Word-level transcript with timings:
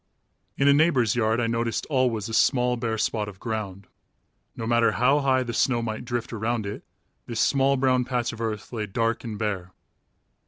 In 0.57 0.67
a 0.67 0.73
neighbor's 0.73 1.15
yard 1.15 1.39
I 1.39 1.45
noticed 1.45 1.85
always 1.85 2.27
a 2.27 2.33
small 2.33 2.75
bare 2.75 2.97
spot 2.97 3.29
of 3.29 3.39
ground. 3.39 3.85
No 4.55 4.65
matter 4.65 4.93
how 4.93 5.19
high 5.19 5.43
the 5.43 5.53
snow 5.53 5.83
might 5.83 6.05
drift 6.05 6.33
around 6.33 6.65
it, 6.65 6.83
this 7.27 7.39
small 7.39 7.77
brown 7.77 8.03
patch 8.03 8.33
of 8.33 8.41
earth 8.41 8.73
lay 8.73 8.87
dark 8.87 9.23
and 9.23 9.37
bare. 9.37 9.73